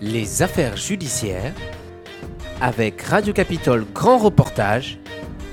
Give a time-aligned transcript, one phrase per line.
[0.00, 1.52] Les affaires judiciaires
[2.60, 5.00] avec Radio Capitole Grand Reportage,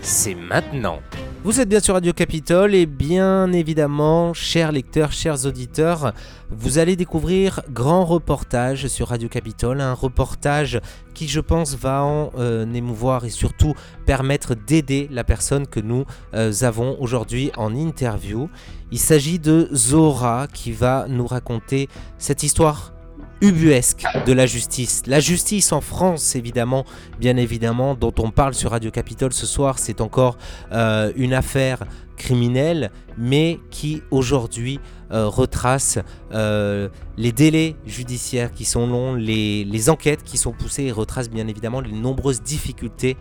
[0.04, 1.00] c'est maintenant.
[1.44, 6.14] Vous êtes bien sur Radio Capitole et bien évidemment, chers lecteurs, chers auditeurs,
[6.52, 10.80] vous allez découvrir Grand Reportage sur Radio Capitole, un reportage
[11.16, 13.74] qui je pense va en euh, émouvoir et surtout
[14.06, 16.06] permettre d'aider la personne que nous
[16.36, 18.48] euh, avons aujourd'hui en interview.
[18.92, 21.90] Il s'agit de Zora qui va nous raconter
[22.20, 22.95] cette histoire
[23.42, 25.04] ubuesque de la justice.
[25.08, 26.86] La justice en France, évidemment,
[27.20, 30.38] bien évidemment, dont on parle sur Radio Capitole ce soir, c'est encore
[30.72, 31.86] euh, une affaire
[32.18, 34.80] criminelle, mais qui aujourd'hui
[35.12, 36.00] euh, retrace
[36.32, 41.30] euh, les délais judiciaires qui sont longs, les, les, enquêtes qui sont poussées et retrace
[41.30, 43.18] bien évidemment les nombreuses difficultés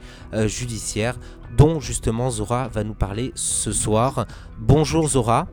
[0.46, 1.16] judiciaires
[1.56, 4.27] dont justement Zora va nous parler ce soir.
[4.58, 5.48] Bonjour Zora.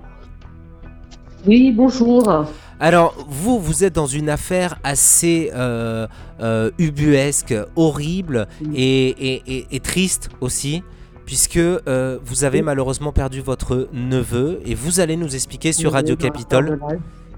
[1.47, 2.45] Oui, bonjour.
[2.79, 6.07] Alors, vous, vous êtes dans une affaire assez euh,
[6.39, 10.83] euh, ubuesque, horrible et, triste aussi,
[11.25, 16.15] puisque euh, vous avez malheureusement perdu votre neveu et vous allez nous expliquer sur Radio
[16.15, 16.79] Capitole.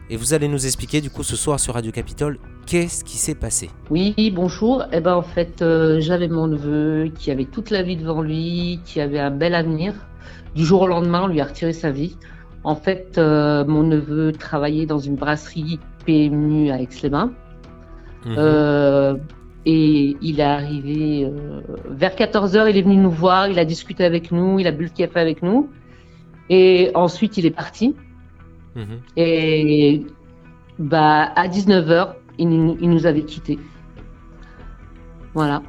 [0.09, 3.35] Et vous allez nous expliquer du coup ce soir sur Radio Capitole qu'est-ce qui s'est
[3.35, 3.69] passé?
[3.89, 4.83] Oui, bonjour.
[4.91, 5.63] Eh ben en fait,
[6.00, 9.94] j'avais mon neveu qui avait toute la vie devant lui, qui avait un bel avenir.
[10.56, 12.17] Du jour au lendemain, on lui a retiré sa vie.
[12.64, 17.33] En fait, euh, mon neveu travaillait dans une brasserie PMU à Aix-les-Bains.
[18.25, 18.36] Mhm.
[18.38, 19.16] Euh,
[19.66, 23.66] et il est arrivé euh, vers 14 h il est venu nous voir, il a
[23.66, 25.69] discuté avec nous, il a bu le café avec nous.
[26.50, 27.95] Et ensuite, il est parti.
[28.75, 29.00] Mhm.
[29.17, 30.06] Et
[30.80, 33.59] bah, à 19 h il, il, nous avait quittés.
[35.34, 35.61] Voilà.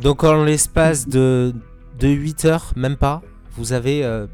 [0.00, 1.54] Donc, en l'espace de,
[1.98, 3.22] de 8 heures, même pas?
[3.54, 4.26] Vous avez euh,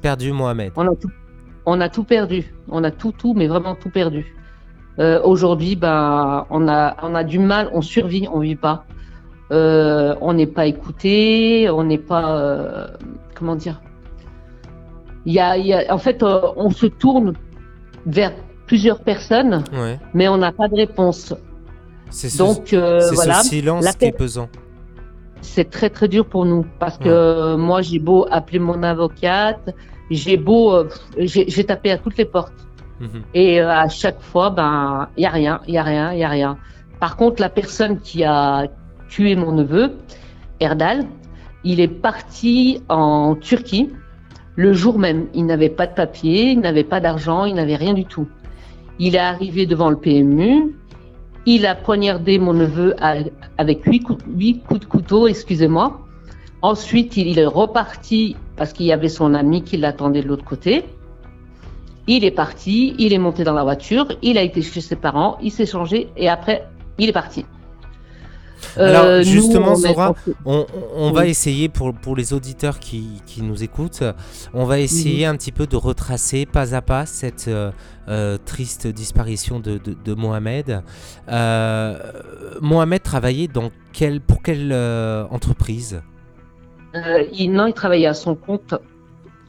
[0.00, 0.72] perdu Mohamed.
[0.76, 1.10] On a, tout,
[1.64, 2.54] on a tout perdu.
[2.68, 4.34] On a tout, tout, mais vraiment tout perdu.
[4.98, 8.84] Euh, aujourd'hui, bah, on, a, on a du mal, on survit, on vit pas.
[9.52, 12.90] Euh, on n'est pas écouté, on n'est pas.
[13.34, 13.80] comment dire?
[15.24, 17.34] Il y a, y a, En fait, on se tourne
[18.06, 18.32] vers
[18.66, 19.64] plusieurs personnes,
[20.14, 21.34] mais on n'a pas de réponse.
[22.10, 24.48] C'est ce, Donc, voilà, ce silence qui est pesant
[25.46, 29.74] c'est très très dur pour nous parce que moi j'ai beau appeler mon avocate,
[30.10, 32.66] j'ai beau, euh, j'ai tapé à toutes les portes
[33.00, 33.22] mhm.
[33.34, 36.18] et euh, à chaque fois ben il y a rien, il y a rien, il
[36.18, 36.58] y a rien.
[37.00, 38.66] Par contre la personne qui a
[39.08, 39.92] tué mon neveu,
[40.60, 41.06] Erdal,
[41.64, 43.90] il est parti en Turquie
[44.56, 45.26] le jour même.
[45.34, 48.26] Il n'avait pas de papier, il n'avait pas d'argent, il n'avait rien du tout.
[48.98, 50.74] Il est arrivé devant le PMU,
[51.46, 52.94] il a poignardé mon neveu
[53.56, 56.00] avec huit coups, de couteau, excusez-moi.
[56.60, 60.84] Ensuite, il est reparti parce qu'il y avait son ami qui l'attendait de l'autre côté.
[62.08, 65.38] Il est parti, il est monté dans la voiture, il a été chez ses parents,
[65.40, 66.68] il s'est changé et après,
[66.98, 67.44] il est parti.
[68.76, 74.02] Alors euh, justement, Zora, on, va essayer pour, pour les auditeurs qui, nous écoutent,
[74.54, 77.70] on va essayer un petit peu de retracer pas à pas cette euh,
[78.08, 80.82] euh, triste disparition de, de, Mohamed.
[82.60, 84.72] Mohamed travaillait dans quel, pour quelle
[85.30, 86.02] entreprise?
[87.32, 88.74] Il, Non, il travaillait à son compte.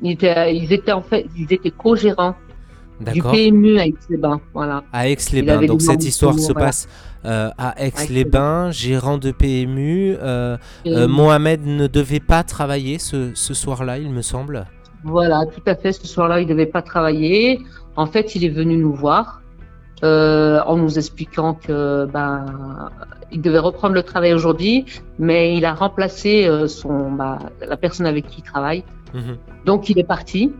[0.01, 2.35] Il était, ils étaient en fait, ils étaient co-gérants
[2.99, 4.41] du PMU à Aix-les-Bains.
[4.53, 4.83] Voilà.
[4.91, 5.65] À Aix-les-Bains.
[5.65, 6.87] Donc cette histoire se passe
[7.27, 10.15] euh, à Aix-les-Bains, gérant de PMU.
[10.21, 10.55] Euh,
[10.85, 14.65] euh, Mohamed ne devait pas travailler ce, soir-là, il me semble.
[15.03, 15.91] Voilà, tout à fait.
[15.91, 17.59] Ce soir-là, il ne devait pas travailler.
[17.97, 19.41] En fait, il est venu nous voir
[20.03, 22.45] en nous expliquant que ben,
[23.31, 24.85] il devait reprendre le travail aujourd'hui,
[25.19, 28.85] mais il a remplacé son, bah, la personne avec qui il travaille.
[29.13, 29.37] Mhm.
[29.65, 30.53] Donc, il est parti.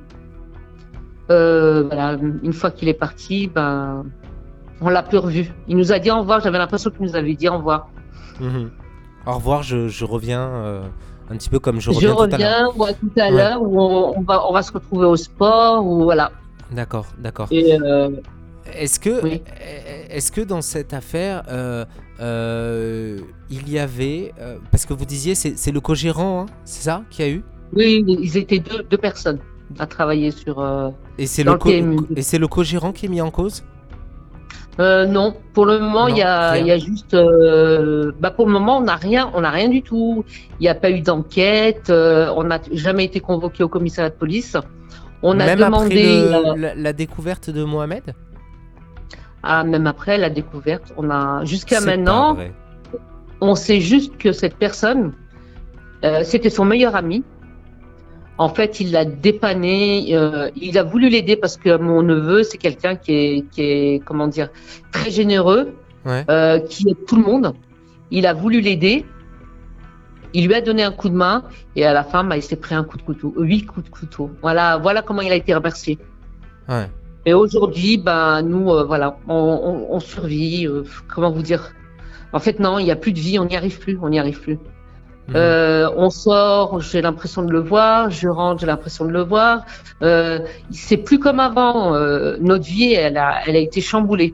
[1.29, 4.03] voilà, une fois qu'il est parti, ben,
[4.81, 5.51] on l'a plus revu.
[5.67, 6.41] Il nous a dit au revoir.
[6.41, 7.89] J'avais l'impression qu'il nous avait dit au revoir.
[8.39, 8.69] Mhm.
[9.25, 10.83] Au revoir, je, reviens euh,
[11.29, 12.09] un petit peu comme je reviens.
[12.09, 15.17] Je reviens, ou à tout à l'heure, où on, va, on va se retrouver au
[15.17, 16.31] sport, ou voilà.
[16.71, 17.49] D'accord, d'accord.
[17.51, 18.09] Euh,
[18.73, 19.21] est-ce que,
[20.09, 21.43] est-ce que dans cette affaire,
[22.21, 23.17] euh,
[23.49, 24.33] il y avait,
[24.71, 27.43] parce que vous disiez, c'est le co-gérant, hein, c'est ça, qui a eu?
[27.73, 29.39] Oui, ils étaient deux, deux personnes
[29.77, 30.63] à travailler sur.
[31.17, 31.57] et c'est le,
[32.15, 33.63] et c'est le co-gérant qui est mis en cause?
[34.79, 37.13] Euh, non, pour le moment, il y, a, y a juste.
[37.13, 40.23] Euh, bah pour le moment, on n'a rien, on n'a rien du tout.
[40.59, 41.89] Il n'y a pas eu d'enquête.
[41.89, 44.55] Euh, on n'a jamais été convoqué au commissariat de police.
[45.23, 48.13] On a demandé après la, découverte de Mohamed?
[49.41, 52.37] Ah, même après la découverte, on a jusqu'à maintenant,
[53.41, 55.13] on sait juste que cette personne,
[56.21, 57.23] c'était son meilleur ami.
[58.37, 62.57] En fait, il l'a dépanné, euh, il a voulu l'aider parce que mon neveu, c'est
[62.57, 64.49] quelqu'un qui est, qui est, comment dire,
[64.91, 65.73] très généreux.
[66.69, 67.53] qui aide tout le monde.
[68.11, 69.05] Il a voulu l'aider.
[70.33, 71.43] Il lui a donné un coup de main
[71.75, 73.89] et à la fin, bah, il s'est pris un coup de couteau, huit coups de
[73.89, 74.29] couteau.
[74.41, 75.97] Voilà, voilà comment il a été remercié.
[76.69, 76.87] Ouais.
[77.27, 80.65] Et aujourd'hui, ben nous, euh, voilà, on, survit.
[80.65, 81.73] Euh, comment vous dire
[82.31, 83.37] En fait, non, il n'y a plus de vie.
[83.37, 83.97] On n'y arrive plus.
[84.01, 84.57] On n'y arrive plus.
[85.35, 88.09] Euh, on sort, j'ai l'impression de le voir.
[88.09, 89.65] Je rentre, j'ai l'impression de le voir.
[90.71, 91.91] c'est plus comme avant.
[92.39, 94.33] notre vie, elle a, elle a été chamboulée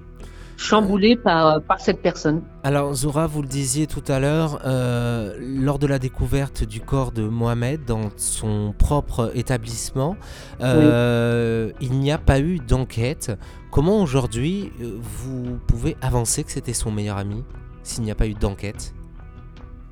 [0.63, 2.41] chamboulé par, par cette personne.
[2.63, 7.11] Alors Zora, vous le disiez tout à l'heure, euh, lors de la découverte du corps
[7.11, 10.15] de Mohamed dans son propre établissement,
[10.61, 13.37] euh, il n'y a pas eu d'enquête.
[13.71, 17.43] Comment aujourd'hui euh, vous pouvez avancer que c'était son meilleur ami
[17.83, 18.93] s'il n'y a pas eu d'enquête?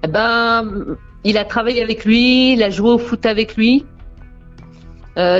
[0.04, 3.86] Eh ben, il a travaillé avec lui, il a joué au foot avec lui.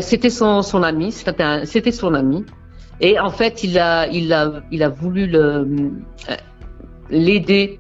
[0.02, 2.46] c'était son, son ami, c'était son ami.
[3.00, 5.68] Et en fait, il a, il a, il a voulu le,
[7.10, 7.80] l'aider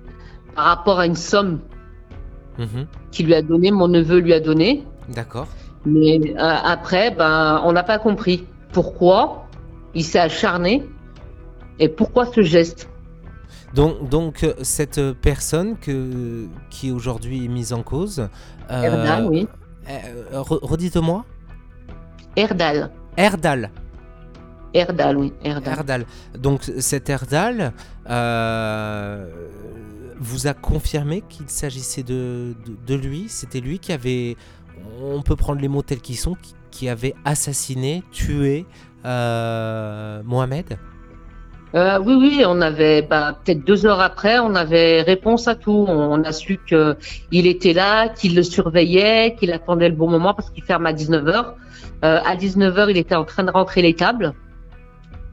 [0.56, 1.60] par rapport à une somme
[2.58, 2.88] mhm.
[3.12, 4.84] qu'il lui a donné, mon neveu lui a donné.
[5.10, 5.48] D'accord.
[5.86, 9.48] Mais euh, après, ben, on n'a pas compris pourquoi
[9.96, 10.84] il s'est acharné
[11.80, 12.90] et pourquoi ce geste.
[13.74, 18.28] Donc, donc cette personne que, qui aujourd'hui est mise en cause.
[18.70, 19.48] Euh, Erdal, oui.
[19.90, 21.26] Euh, redites-moi.
[22.36, 22.92] Erdal.
[23.18, 23.72] Erdal.
[24.74, 25.34] Erdal, oui.
[25.44, 26.06] Erdal.
[26.38, 27.74] Donc cet Erdal
[28.10, 29.28] euh,
[30.18, 32.56] vous a confirmé qu'il s'agissait de,
[32.88, 34.38] de, lui C'était lui qui avait,
[35.02, 36.38] on peut prendre les mots tels qu'ils sont,
[36.72, 38.66] qui, avait assassiné, tué
[39.06, 40.78] euh, Mohamed
[41.74, 45.86] euh, oui, oui, on avait bah, peut-être deux heures après, on avait réponse à tout.
[45.88, 46.98] On, a su que
[47.32, 50.94] il était là, qu'il le surveillait, qu'il attendait le bon moment parce qu'il ferme à
[50.94, 51.54] 19h.
[52.02, 54.34] à 19h, il était en train de rentrer les tables.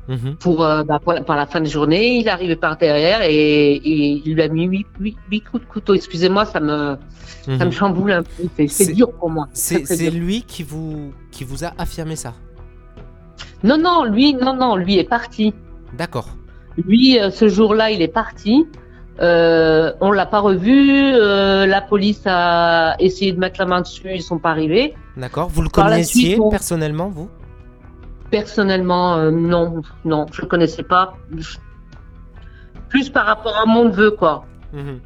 [0.08, 0.37] Mhm.
[0.37, 2.19] pour, euh, bah, pour, la, fin de journée.
[2.19, 5.94] Il arrivé par derrière et, il lui a mis huit, coups de couteau.
[5.94, 6.96] Excusez-moi, ça me,
[7.44, 7.73] ça me mhm.
[7.73, 8.67] chamboule un peu.
[8.69, 9.49] C'est dur pour moi.
[9.52, 12.34] C'est lui qui vous, qui vous a affirmé ça?
[13.62, 15.52] Non, non, lui, non, non, lui est parti.
[15.94, 16.29] D'accord.
[16.87, 18.67] Lui, euh, ce jour-là, il est parti.
[19.20, 21.12] Euh, on l'a pas revu.
[21.14, 24.08] Euh, la police a essayé de mettre la main dessus.
[24.14, 24.94] Ils sont pas arrivés.
[25.17, 25.49] D'accord.
[25.49, 27.29] Vous le connaissiez personnellement, vous?
[28.31, 31.14] Personnellement, euh, non, non, je connaissais pas.
[32.88, 34.44] Plus par rapport à mon neveu, quoi.
[34.73, 35.00] Mhm.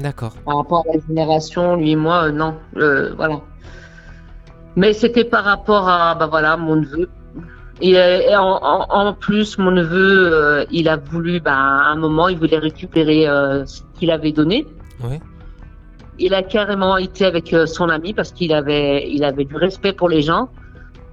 [0.00, 0.34] D'accord.
[0.44, 3.40] Par rapport à la génération, lui et moi, non, voilà.
[4.76, 7.08] Mais c'était par rapport à, bah voilà, mon neveu.
[7.80, 7.96] Et,
[8.36, 13.24] en, plus, mon neveu, il a voulu, bah, à un moment, il voulait récupérer
[13.66, 14.66] ce qu'il avait donné.
[15.02, 15.20] Oui.
[16.18, 20.08] Il a carrément été avec son ami parce qu'il avait, il avait du respect pour
[20.08, 20.48] les gens.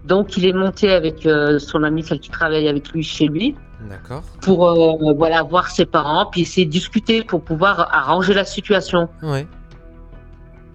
[0.06, 3.56] Donc, il est monté avec euh, son ami, celle qui travaille avec lui chez lui.
[3.90, 4.22] D'accord.
[4.42, 9.10] Pour euh, voilà voir ses parents, puis essayer de discuter pour pouvoir arranger la situation.
[9.24, 9.48] Oui.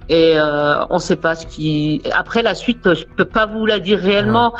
[0.09, 2.03] Et euh, on ne sait pas ce qui.
[2.13, 4.53] Après la suite, je peux pas vous la dire réellement.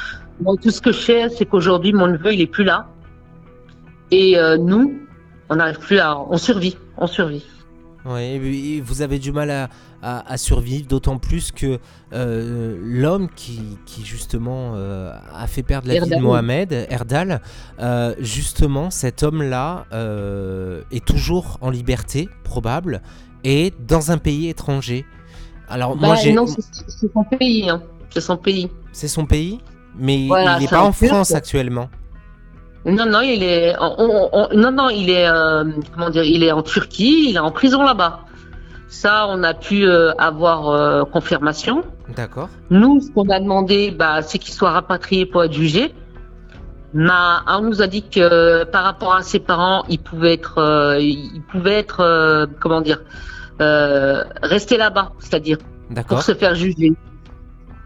[0.63, 2.89] Tout ce que je sais, c'est qu'aujourd'hui, mon neveu, il est plus là.
[4.11, 4.99] Et nous,
[5.49, 6.19] on n'arrive plus à.
[6.19, 6.77] On survit.
[6.97, 7.45] On survit.
[8.07, 9.69] Oui, vous avez du mal
[10.03, 11.79] à, survivre, d'autant plus que
[12.13, 17.43] euh, l'homme qui, justement euh, a fait perdre la vie de Mohamed, Erdal,
[17.79, 19.85] euh, justement cet homme-là
[20.91, 23.03] est toujours en liberté, probable,
[23.45, 25.05] et dans un pays étranger.
[25.69, 26.33] Alors moi bah, j'ai...
[26.33, 27.83] Non, c'est son pays, hein.
[28.11, 28.71] c'est son pays.
[28.93, 29.61] C'est son pays,
[29.99, 31.89] mais il n'est pas en France actuellement.
[32.87, 37.27] Non, non, il est, non, non, il est, euh, comment dire, il est en Turquie,
[37.29, 38.21] il est en prison là-bas.
[38.89, 41.85] Ça, on a pu euh, avoir euh, confirmation.
[42.17, 42.49] D'accord.
[42.71, 45.95] Nous, ce qu'on a demandé, bah, c'est qu'il soit rapatrié pour être jugé.
[46.93, 47.11] Mais
[47.47, 51.75] on nous a dit que par rapport à ses parents, il pouvait être, il pouvait
[51.75, 53.01] être, comment dire,
[53.61, 55.59] rester là-bas, c'est-à-dire
[56.09, 56.93] pour se faire juger.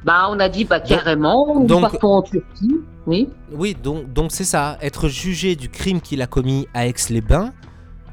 [0.05, 2.81] Bah, on a dit bah carrément, nous partons en Turquie.
[3.07, 3.29] Oui.
[3.53, 7.53] Oui, donc donc c'est ça, être jugé du crime qu'il a commis à Aix-les-Bains,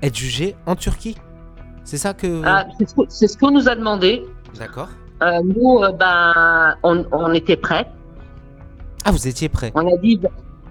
[0.02, 1.18] être jugé en Turquie.
[1.84, 2.42] C'est ça que.
[2.46, 2.66] Ah,
[3.10, 4.24] c'est ce qu'on nous a demandé.
[4.58, 4.90] D'accord.
[5.22, 7.88] Euh, nous, euh, ben, on, était prêts.
[9.06, 9.72] Ah, vous étiez prêts.
[9.76, 10.20] On a dit,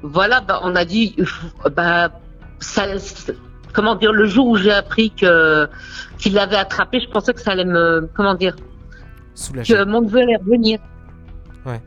[0.02, 1.16] voilà, ben, on a dit,
[1.76, 2.10] ben,
[2.58, 2.86] ça,
[3.72, 5.68] comment dire, le jour où j'ai appris que
[6.18, 8.56] qu'il l'avait attrapé, je pensais que ça allait me, comment dire,
[9.34, 9.74] Soulager.
[9.74, 10.78] que mon neveu allait revenir.
[11.66, 11.80] Ouais.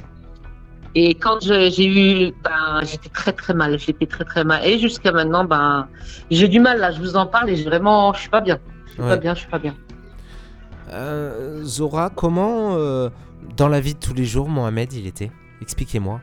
[0.95, 4.63] Et quand j'ai eu, ben, j'étais très très mal, j'étais très très mal.
[4.65, 5.87] Et jusqu'à maintenant, ben,
[6.29, 6.91] j'ai du mal là.
[6.91, 8.59] Je vous en parle et vraiment, je suis pas bien.
[8.85, 9.75] Je suis pas bien, je suis pas bien.
[10.91, 13.09] Euh, Zora, comment euh,
[13.57, 15.31] dans la vie de tous les jours, Mohamed, il était?
[15.61, 16.21] Expliquez-moi.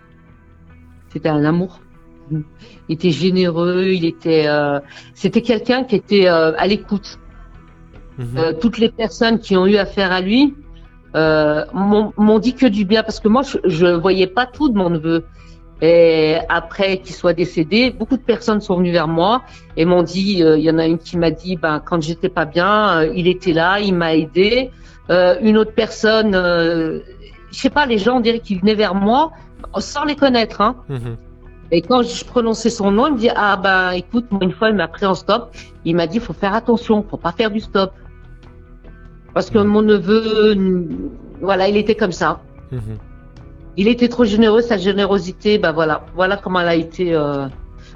[1.13, 1.81] C'était un amour.
[2.31, 2.45] il
[2.89, 4.79] était généreux, il était, euh,
[5.15, 7.19] c'était quelqu'un qui était à l'écoute.
[8.19, 8.59] Mhm.
[8.61, 10.55] toutes les personnes qui ont eu affaire à lui
[11.15, 14.91] m'ont dit que du bien parce que moi je, ne voyais pas tout de mon
[14.91, 15.25] neveu.
[15.83, 19.43] Et après qu'il soit décédé, beaucoup de personnes sont venues vers moi
[19.79, 22.45] et m'ont dit, il y en a une qui m'a dit, ben quand j'étais pas
[22.45, 24.71] bien, il était là, il m'a aidé.
[25.09, 29.33] une autre personne, je sais pas, les gens on dirait qu'ils venaient vers moi
[29.79, 30.61] sans les connaître.
[30.61, 30.77] Hein.
[30.89, 31.17] Mhm.
[31.73, 34.71] Et quand je prononçais son nom, il me dit ah ben écoute, moi une fois
[34.71, 35.55] il m'a pris en stop.
[35.85, 37.93] Il m'a dit faut faire attention, faut pas faire du stop.
[39.35, 40.57] Parce que mon neveu,
[41.41, 42.41] voilà, il était comme ça.
[42.73, 42.99] Mhm.
[43.77, 47.47] Il était trop généreux, sa générosité, ben voilà, voilà comment elle a été, euh,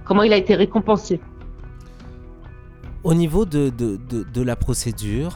[0.04, 1.20] comment il a été récompensé.
[3.02, 5.34] Au niveau de, de, de la procédure,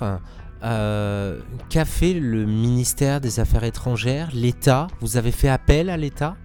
[0.65, 1.39] euh,
[1.69, 4.87] qu'a fait le ministère des Affaires étrangères, l'État?
[5.01, 6.37] Vous avez fait appel à l'État?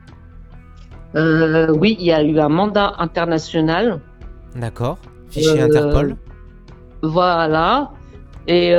[1.15, 4.01] Euh, Oui, il y a eu un mandat international.
[4.55, 4.97] D'accord.
[5.29, 6.17] Fichier Interpol?
[7.01, 7.91] Voilà.
[8.47, 8.73] Et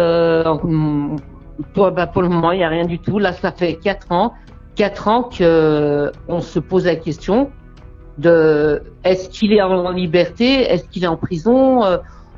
[1.72, 3.18] pour, bah, pour, le moment, il n'y a rien du tout.
[3.18, 4.34] Là, ça fait 4 ans.
[4.76, 7.50] 4 ans qu'on se pose la question
[8.18, 10.62] de est-ce qu'il est en liberté?
[10.62, 11.82] Est-ce qu'il est en prison?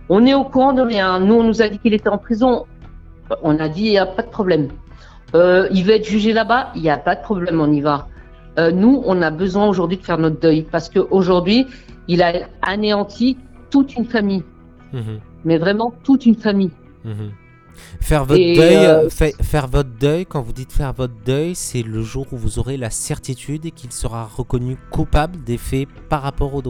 [0.09, 1.19] On est au courant de rien.
[1.19, 2.67] Nous, on nous a dit qu'il était en prison.
[3.43, 4.69] On a dit, il n'y a pas de problème.
[5.35, 8.09] Euh, il veut être jugé là-bas, il n'y a pas de problème, on y va.
[8.59, 11.67] Euh, nous, on a besoin aujourd'hui de faire notre deuil parce qu'aujourd'hui,
[12.09, 13.37] il a anéanti
[13.71, 14.45] toute une famille.
[14.93, 15.21] Mhm.
[15.45, 16.71] Mais vraiment toute une famille.
[17.07, 17.31] Mhm.
[18.01, 22.03] Faire votre deuil, euh, faire votre deuil, quand vous dites faire votre deuil, c'est le
[22.03, 26.63] jour où vous aurez la certitude qu'il sera reconnu coupable des faits par rapport au,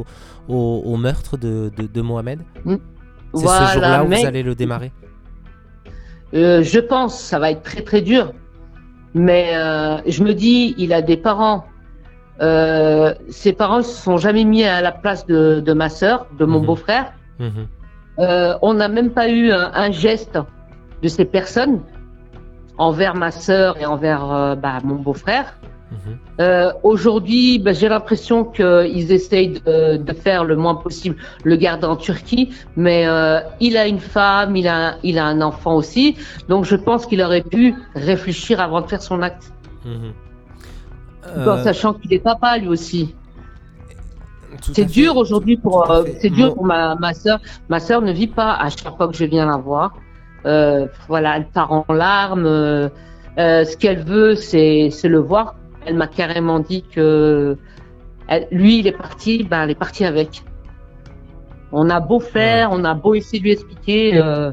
[0.48, 2.40] au, meurtre de, Mohamed.
[2.64, 2.76] Mm.
[3.34, 4.92] C'est ce jour-là où vous allez le démarrer.
[6.34, 8.32] Euh, je pense, ça va être très très dur.
[9.14, 11.64] Mais euh, je me dis, il a des parents.
[12.42, 16.26] Euh, ses parents ne se sont jamais mis à la place de, de ma sœur,
[16.38, 16.66] de mon mhm.
[16.66, 17.12] beau-frère.
[18.18, 18.58] Mhm.
[18.62, 20.38] on n'a même pas eu un, geste
[21.02, 21.80] de ces personnes
[22.78, 25.54] envers ma sœur et envers bah, mon beau-frère.
[25.90, 26.18] Mhm.
[26.40, 31.96] Euh, aujourd'hui, bah, j'ai l'impression qu'ils essayent de, faire le moins possible le garder en
[31.96, 36.16] Turquie, mais euh, il a une femme, il a, il a un enfant aussi,
[36.48, 39.52] donc je pense qu'il aurait pu réfléchir avant de faire son acte,
[39.84, 40.12] mhm.
[41.24, 43.14] en euh, sachant qu'il est papa lui aussi.
[44.60, 47.40] C'est dur aujourd'hui pour, c'est dur pour ma, ma soeur.
[47.68, 49.94] Ma soeur ne vit pas à chaque fois que je viens la voir.
[51.08, 52.90] voilà, elle part en larmes.
[53.36, 57.56] ce qu'elle veut, c'est le voir elle m'a carrément dit que
[58.50, 60.42] lui, il est parti, ben, elle est partie avec.
[61.72, 64.50] On a beau faire, on a beau essayer de lui expliquer, euh,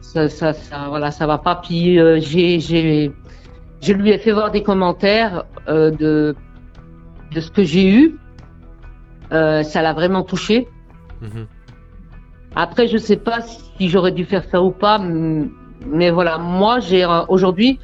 [0.00, 1.56] ça, ça, ça, voilà, ça va pas.
[1.56, 3.12] Puis euh, j'ai, j'ai,
[3.82, 6.34] je lui ai fait voir des commentaires euh, de
[7.32, 8.18] de ce que j'ai eu.
[9.30, 10.68] Ça l'a vraiment touché.
[11.20, 11.46] Mhm.
[12.56, 17.06] Après, je sais pas si j'aurais dû faire ça ou pas, mais voilà, moi, j'ai
[17.28, 17.78] aujourd'hui,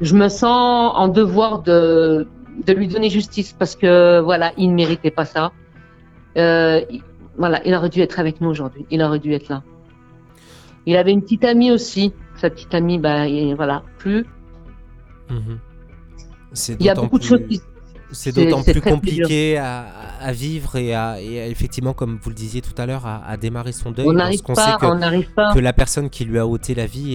[0.00, 2.26] je me sens en devoir de,
[2.64, 5.52] de lui donner justice parce que voilà, il ne méritait pas ça.
[6.36, 6.80] Euh,
[7.38, 8.86] voilà, il aurait dû être avec nous aujourd'hui.
[8.90, 9.62] Il aurait dû être là.
[10.86, 12.12] Il avait une petite amie aussi.
[12.36, 14.24] Sa petite amie, bah, voilà, plus.
[15.30, 15.58] Mhm.
[16.78, 17.60] Il y a beaucoup de choses qui
[18.12, 22.86] c'est d'autant plus compliqué à, vivre et à, effectivement, comme vous le disiez tout à
[22.86, 24.06] l'heure, à, démarrer son deuil.
[24.06, 25.52] On n'arrive pas, que, on n'arrive pas.
[25.52, 27.14] que la personne qui lui a ôté la vie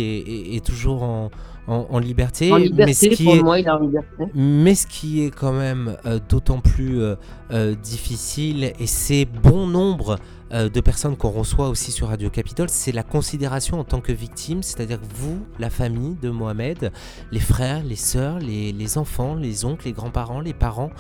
[0.56, 1.32] est, toujours en,
[1.68, 2.52] en, liberté.
[2.74, 4.26] mais ce qui est, moi, il est en liberté.
[4.34, 7.16] Mais ce qui est quand même euh, d'autant plus euh,
[7.52, 10.18] euh, difficile, et c'est bon nombre
[10.54, 14.12] euh, de personnes qu'on reçoit aussi sur Radio Capitole, c'est la considération en tant que
[14.12, 16.92] victime, c'est-à-dire que vous, la famille de Mohamed,
[17.32, 20.92] les frères, les sœurs, les, enfants, les oncles, les grands-parents, les parents,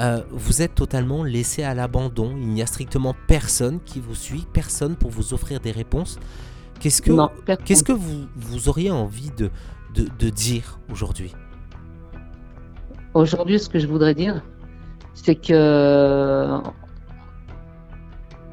[0.00, 2.34] euh, vous êtes totalement laissé à l'abandon.
[2.36, 6.18] Il n'y a strictement personne qui vous suit, personne pour vous offrir des réponses.
[6.80, 7.12] Qu'est-ce que,
[7.64, 9.50] qu'est-ce que vous, vous, auriez envie de,
[9.94, 11.34] de dire aujourd'hui?
[13.14, 14.42] Aujourd'hui, ce que je voudrais dire,
[15.14, 16.60] c'est que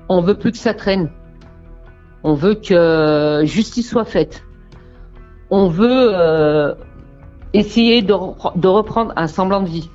[0.09, 1.09] on veut plus que ça traîne.
[2.23, 4.43] On veut que justice soit faite.
[5.51, 6.73] On veut euh,
[7.53, 9.89] essayer de, reprendre un semblant de vie.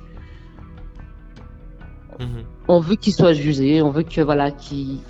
[2.19, 2.43] Mhm.
[2.67, 3.81] On veut qu'il soit jugé.
[3.81, 5.01] On veut que voilà, qui.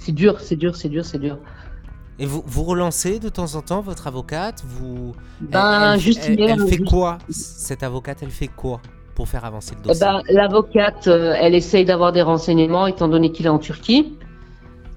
[0.00, 1.38] C'est dur, c'est dur, c'est dur, c'est dur.
[2.18, 5.14] Et vous, vous relancez de temps en temps votre avocate Vous.
[5.40, 8.82] Ben, elle, elle, fait quoi Cette avocate, elle fait quoi
[9.14, 10.06] pour faire avancer le dossier?
[10.06, 14.18] ben, L'avocate, euh, elle essaye d'avoir des renseignements étant donné qu'il est en Turquie.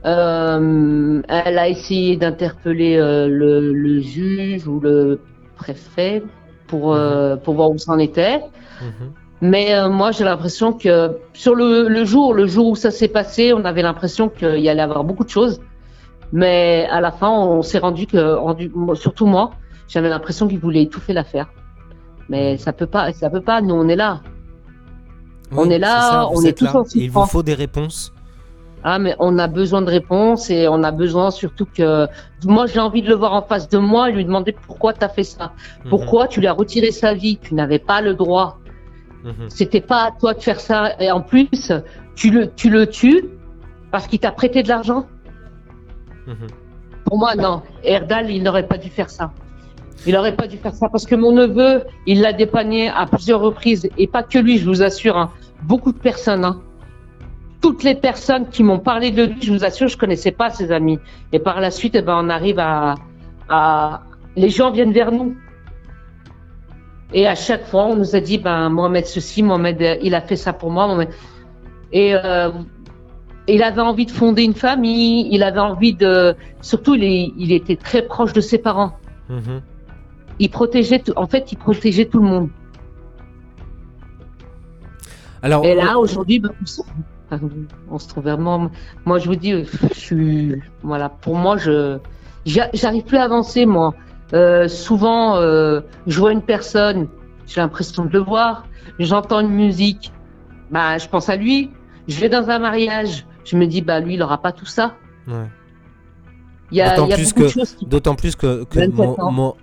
[0.05, 5.22] Euh, elle a essayé d'interpeller euh, le, juge ou le
[5.55, 6.24] préfet
[6.67, 7.41] pour, euh, mhm.
[7.41, 8.39] pour voir où c'en était.
[8.81, 9.13] Mhm.
[9.41, 13.53] Mais euh, moi, j'ai l'impression que sur le, jour, le jour où ça s'est passé,
[13.53, 15.60] on avait l'impression qu'il y allait avoir beaucoup de choses.
[16.31, 19.51] Mais à la fin, on s'est rendu que, rendu, surtout moi,
[19.88, 21.50] j'avais l'impression qu'il voulait étouffer l'affaire.
[22.29, 23.62] Mais ça peut pas, ça peut pas.
[23.62, 24.22] Nous, on est là.
[25.51, 28.13] on est là, on est tous en Il vous faut des réponses.
[28.84, 32.08] Ah, mais on a besoin de réponses et on a besoin surtout que
[32.44, 35.06] moi j'ai envie de le voir en face de moi et lui demander pourquoi tu
[35.06, 35.90] as fait ça, mhm.
[35.90, 38.60] pourquoi tu lui as retiré sa vie, tu n'avais pas le droit.
[39.24, 39.50] Mhm.
[39.50, 41.00] C'était pas à toi de faire ça.
[41.00, 41.72] Et en plus,
[42.16, 43.24] tu le, tu le tues
[43.90, 45.08] parce qu'il t'a prêté de l'argent?
[46.28, 46.48] Mhm.
[47.06, 47.62] Pour moi, non.
[47.84, 49.32] Erdal, il n'aurait pas dû faire ça.
[50.06, 53.40] Il n'aurait pas dû faire ça parce que mon neveu, il l'a dépanné à plusieurs
[53.40, 55.18] reprises et pas que lui, je vous assure.
[55.18, 55.32] Hein.
[55.62, 56.44] beaucoup de personnes.
[56.44, 56.62] Hein.
[57.63, 60.72] Toutes les personnes qui m'ont parlé de lui, je vous assure, je connaissais pas ses
[60.72, 61.00] amis.
[61.32, 62.96] Et par la suite, eh ben, on arrive à,
[63.48, 64.03] à,
[64.36, 65.36] les gens viennent vers nous.
[67.13, 70.20] Et à chaque fois, on nous a dit, ben, Mohamed ceci, Mohamed, euh, il a
[70.20, 71.05] fait ça pour moi.
[71.93, 72.51] Et euh,
[73.48, 76.36] il avait envie de fonder une famille, il avait envie de...
[76.62, 78.98] Surtout, il, il était très proche de ses parents.
[79.29, 79.62] Mhm.
[80.39, 81.13] Il protégeait, tout...
[81.15, 82.50] en fait, il protégeait tout le monde.
[85.41, 86.51] Alors, et là, aujourd'hui, ben,
[87.90, 88.70] on se trouve vraiment...
[89.06, 90.62] Moi, je vous dis, je suis...
[90.82, 92.00] Voilà, pour moi, je...
[92.46, 93.94] J'arrive plus à avancer, moi.
[94.34, 97.08] Euh, souvent, euh, je vois une personne,
[97.46, 98.66] j'ai l'impression de le voir.
[99.00, 100.12] J'entends une musique,
[100.72, 101.72] bah, je pense à lui.
[102.08, 104.96] Je vais dans un mariage, je me dis, bah, lui, il n'aura pas tout ça.
[105.28, 105.48] Ouais.
[106.72, 108.66] Il y a, d'autant, plus que, d'autant plus que,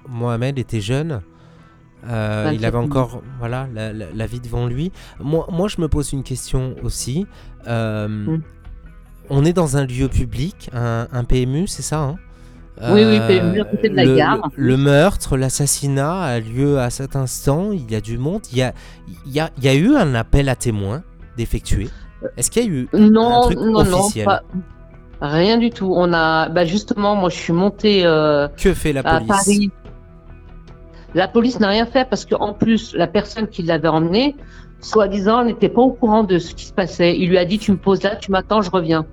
[0.09, 1.23] Mohamed était jeune.
[2.09, 4.92] Euh, il avait encore voilà la, vie devant lui.
[5.19, 7.26] Moi, moi, je me pose une question aussi.
[7.66, 8.38] Mm.
[9.33, 12.16] On est dans un lieu public, un, un PMU, c'est ça hein?
[12.83, 13.16] Oui, oui,
[13.61, 14.50] à côté de la le, gare.
[14.57, 17.73] Le, meurtre, l'assassinat a lieu à cet instant.
[17.73, 18.40] Il y a du monde.
[18.52, 18.73] Il y a,
[19.26, 21.02] il y a, il y a eu un appel à témoins
[21.37, 21.88] d'effectuer.
[22.37, 24.26] Est-ce qu'il y a eu non, un truc non, officiel?
[24.26, 24.62] non,
[25.21, 25.92] Rien du tout.
[25.95, 28.07] On a, bah justement, moi, je suis montée.
[28.07, 29.30] Euh, que fait la police?
[29.30, 29.71] À Paris.
[31.14, 34.36] La police n'a rien fait parce qu'en plus, la personne qui l'avait emmené,
[34.80, 37.16] soi-disant, n'était pas au courant de ce qui se passait.
[37.18, 39.06] Il lui a dit "Tu me poses là, tu m'attends, je reviens."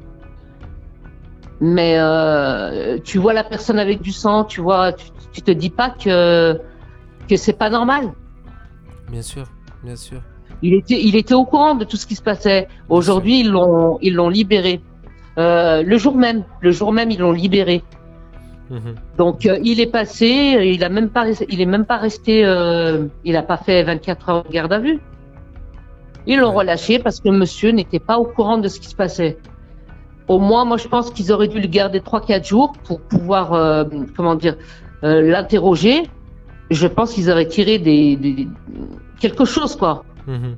[1.60, 4.94] Mais euh, tu vois la personne avec du sang, tu vois,
[5.34, 6.60] tu, te dis pas que
[7.28, 8.14] que c'est pas normal.
[9.10, 9.46] Bien sûr,
[9.84, 10.22] bien sûr.
[10.62, 12.68] Il était, il était au courant de tout ce qui se passait.
[12.90, 14.82] Aujourd'hui, ils l'ont, ils l'ont libéré.
[15.38, 17.84] Euh, le jour même, le jour même, ils l'ont libéré.
[18.70, 18.96] Mhm.
[19.18, 20.28] Donc, euh, il est passé,
[20.76, 24.30] il a même pas, il est même pas resté, euh, il a pas fait 24
[24.30, 25.00] heures de garde à vue.
[26.26, 29.38] Ils l'ont relâché parce que monsieur n'était pas au courant de ce qui se passait.
[30.28, 33.86] Au moins, moi, je pense qu'ils auraient dû le garder 3-4 jours pour pouvoir, euh,
[34.16, 34.58] comment dire,
[35.02, 36.10] l'interroger.
[36.70, 38.48] Je pense qu'ils auraient tiré des,
[39.22, 40.04] quelque chose, quoi.
[40.28, 40.58] Mhm.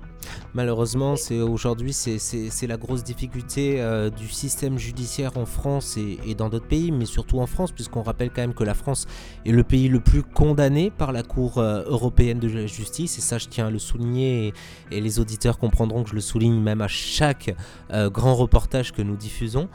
[0.55, 6.49] Malheureusement, c'est aujourd'hui c'est la grosse difficulté euh, du système judiciaire en France et, dans
[6.49, 9.05] d'autres pays, mais surtout en France, puisqu'on rappelle quand même que la France
[9.45, 13.21] est le pays le plus condamné par la Cour euh, européenne de la justice, et
[13.21, 14.53] ça je tiens à le souligner,
[14.91, 17.55] et, les auditeurs comprendront que je le souligne même à chaque
[17.93, 19.69] euh, grand reportage que nous diffusons.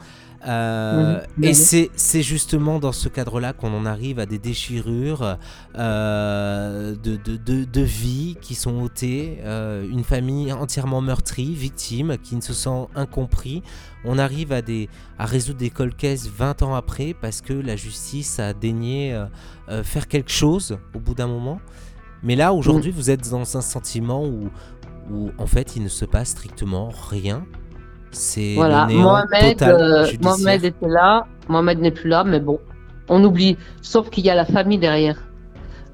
[0.47, 5.37] Euh, et c'est justement dans ce cadre-là qu'on en arrive à des déchirures
[5.75, 12.35] euh, de, de, de, vie qui sont ôtées, euh, une famille entièrement meurtrie, victime, qui
[12.35, 13.63] ne se sent incompris.
[14.03, 18.39] On arrive à, des, à résoudre des cold 20 ans après parce que la justice
[18.39, 19.19] a daigné
[19.83, 21.59] faire quelque chose au bout d'un moment.
[22.21, 22.95] Mais là, aujourd'hui, mm.
[22.95, 24.49] vous êtes dans un sentiment où,
[25.11, 27.45] où, en fait, il ne se passe strictement rien
[28.15, 28.87] c'est voilà.
[28.89, 32.59] Mohamed, euh, Mohamed était là, Mohamed n'est plus là, mais bon,
[33.09, 33.57] on oublie.
[33.81, 35.17] Sauf qu'il y a la famille derrière.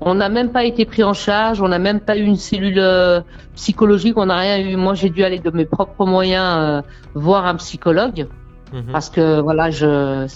[0.03, 2.79] On n'a même pas été pris en charge, on n'a même pas eu une cellule
[2.79, 3.21] euh,
[3.55, 4.75] psychologique, on n'a rien eu.
[4.75, 6.81] Moi, j'ai dû aller de mes propres moyens euh,
[7.13, 8.27] voir un psychologue
[8.73, 8.91] mhm.
[8.91, 10.27] parce que voilà, je,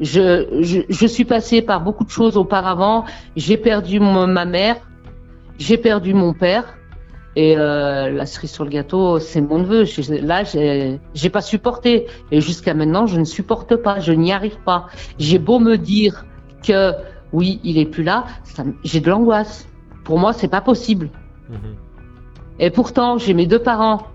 [0.00, 3.04] je, je, je suis passé par beaucoup de choses auparavant.
[3.36, 4.76] J'ai perdu ma mère,
[5.58, 6.64] j'ai perdu mon père.
[7.36, 9.84] Et euh, la cerise sur le gâteau, c'est mon neveu.
[10.22, 10.42] Là,
[11.14, 12.06] j'ai pas supporté.
[12.32, 14.00] Et jusqu'à maintenant, je ne supporte pas.
[14.00, 14.86] Je n'y arrive pas.
[15.18, 16.24] J'ai beau me dire
[16.66, 16.92] que
[17.32, 18.24] oui, il est plus là,
[18.84, 19.68] j'ai de l'angoisse.
[20.04, 21.10] Pour moi, c'est pas possible.
[21.50, 21.76] Mhm.
[22.58, 24.06] Et pourtant, j'ai mes deux parents.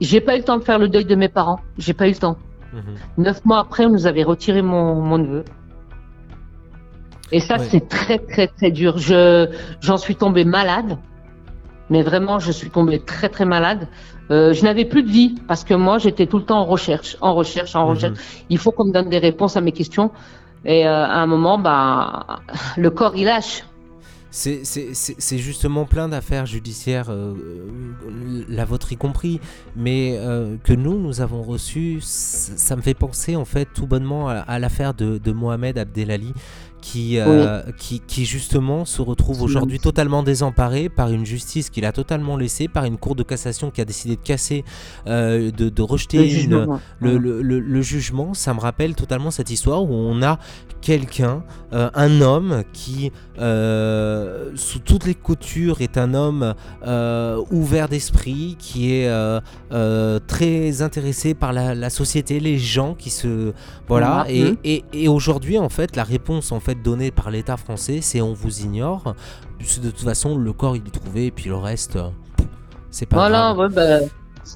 [0.00, 1.60] J'ai pas eu le temps de faire le deuil de mes parents.
[1.76, 2.38] J'ai pas eu le temps.
[2.72, 3.24] Mhm.
[3.24, 5.44] Neuf mois après, on nous avait retiré mon, mon neveu.
[7.32, 8.96] Et ça, c'est très, très, très dur.
[8.96, 9.48] Je,
[9.80, 10.98] j'en suis tombée malade.
[11.90, 13.88] Mais vraiment, je suis tombée très très malade.
[14.30, 17.16] Euh, je n'avais plus de vie parce que moi, j'étais tout le temps en recherche,
[17.20, 17.90] en recherche, en mhm.
[17.90, 18.18] recherche.
[18.48, 20.10] Il faut qu'on me donne des réponses à mes questions.
[20.64, 22.40] Et euh, à un moment, bah,
[22.76, 23.64] le corps il lâche.
[24.30, 27.34] c'est justement plein d'affaires judiciaires, euh,
[28.48, 29.40] la vôtre y compris,
[29.76, 34.28] mais euh, que nous, nous avons reçu, ça me fait penser en fait tout bonnement
[34.28, 36.32] à, l'affaire de, de, Mohamed Abdelali,
[36.84, 41.92] qui, euh, qui, qui, justement se retrouve aujourd'hui totalement désemparé par une justice qu'il a
[41.92, 44.64] totalement laissée, par une cour de cassation qui a décidé de casser,
[45.06, 46.80] euh, de, de, rejeter le, jugement.
[47.00, 48.34] Le, le, le, jugement.
[48.34, 50.38] Ça me rappelle totalement cette histoire où on a
[50.82, 51.42] quelqu'un,
[51.72, 53.10] euh, un homme qui,
[54.54, 56.54] sous toutes les coutures, est un homme
[57.50, 59.10] ouvert d'esprit, qui est
[60.26, 63.54] très intéressé par la, la, société, les gens qui se...
[63.88, 64.26] Voilà.
[64.28, 68.20] Et, et, et aujourd'hui, en fait, la réponse, en fait, donné par l'État français, c'est
[68.20, 69.14] on vous ignore.
[69.58, 71.98] De toute façon, le corps il est trouvé et puis le reste,
[72.90, 73.74] c'est pas voilà, grave.
[73.74, 74.06] Bah,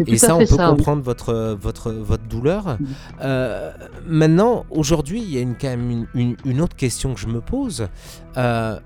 [0.07, 2.77] et ça, on peut comprendre votre, votre, votre douleur.
[2.79, 2.87] Mm.
[3.23, 3.73] Euh,
[4.07, 7.89] maintenant, aujourd'hui, il y a une, quand même une, autre question que je me pose.
[8.37, 8.79] Euh,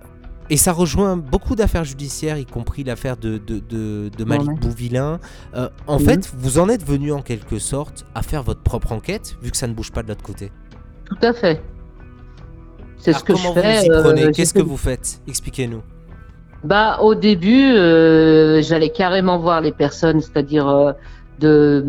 [0.51, 5.18] et ça rejoint beaucoup d'affaires judiciaires, y compris l'affaire de, de, de, Malik Bouvillain.
[5.55, 6.05] Euh, en mm.
[6.05, 9.57] fait, vous en êtes venu en quelque sorte à faire votre propre enquête, vu que
[9.57, 10.53] ça ne bouge pas de l'autre côté?
[11.07, 11.62] Tout à fait.
[13.03, 13.91] C'est ce que je fais.
[13.91, 15.83] Euh, Qu'est-ce que vous faites Expliquez-nous.
[16.62, 20.93] Bah, au début, euh, j'allais carrément voir les personnes, c'est-à-dire euh,
[21.41, 21.85] de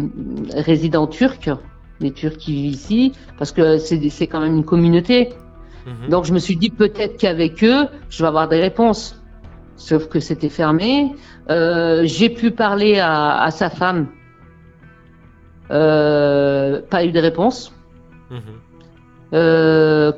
[0.55, 1.51] résidents turcs,
[1.99, 5.29] les Turcs qui vivent ici, parce que c'est quand même une communauté.
[5.85, 6.09] Mhm.
[6.09, 9.21] Donc, je me suis dit peut-être qu'avec eux, je vais avoir des réponses.
[9.75, 11.13] Sauf que c'était fermé.
[11.47, 14.07] J'ai pu parler à, sa femme.
[15.69, 17.71] pas eu de réponse.
[18.31, 20.13] Mhm.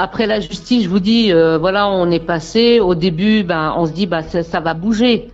[0.00, 2.78] Après la justice, je vous dis, euh, voilà, on est passé.
[2.78, 5.32] Au début, ben, on se dit, bah, ça, va bouger.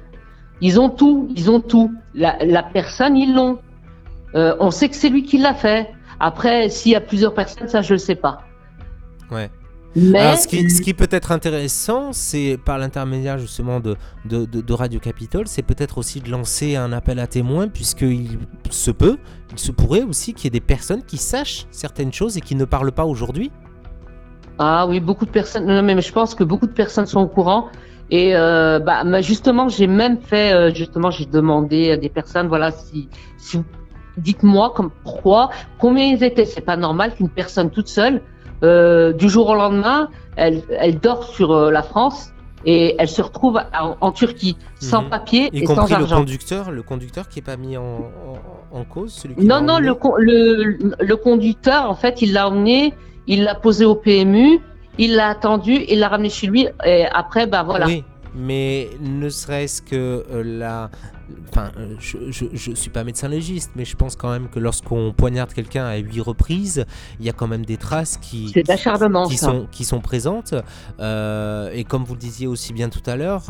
[0.63, 1.93] Ils ont tout, ils ont tout.
[2.15, 3.59] La, personne, ils l'ont.
[4.35, 5.91] Euh, on sait que c'est lui qui l'a fait.
[6.19, 8.39] Après, s'il y a plusieurs personnes, ça, je ne sais pas.
[9.31, 9.51] Ouais.
[9.97, 10.37] Mais...
[10.37, 14.99] ce, qui, ce qui peut être intéressant, c'est par l'intermédiaire justement de, de, de, Radio
[14.99, 18.39] Capitole, c'est peut-être aussi de lancer un appel à témoins, puisqu'il
[18.71, 19.19] se peut,
[19.53, 22.57] il se pourrait aussi qu'il y ait des personnes qui sachent certaines choses et qui
[22.57, 23.53] ne parlent pas aujourd'hui.
[24.59, 25.67] Ah oui, beaucoup de personnes.
[25.67, 27.69] Non, mais je pense que beaucoup de personnes sont au courant.
[28.11, 32.71] Et euh, bah, justement, j'ai même fait, euh, justement, j'ai demandé à des personnes, voilà,
[32.71, 33.63] si, si
[34.19, 36.45] dites-moi comme pourquoi, combien ils étaient.
[36.45, 38.21] C'est pas normal qu'une personne toute seule,
[38.63, 42.31] euh, du jour au lendemain, elle, elle dort sur euh, la France
[42.67, 43.61] et elle se retrouve
[44.01, 45.11] en, Turquie sans mhm.
[45.11, 45.99] papier y et sans argent.
[45.99, 48.11] le conducteur, le conducteur qui est pas mis en,
[48.73, 52.95] en, cause, celui qui Non, non, le, le, le conducteur, en fait, il l'a emmené
[53.27, 54.61] il l'a posé au PMU,
[54.99, 57.87] il l'a attendu, il l'a ramené chez lui, et après, bah voilà.
[57.87, 60.91] Oui, mais ne serait-ce que euh, la.
[61.49, 65.13] Enfin, euh, je, je, suis pas médecin légiste, mais je pense quand même que lorsqu'on
[65.13, 66.85] poignarde quelqu'un à huit reprises,
[67.21, 70.55] il y a quand même des traces qui, qui, sont, qui sont présentes.
[71.01, 73.45] Euh, et comme vous le disiez aussi bien tout à l'heure,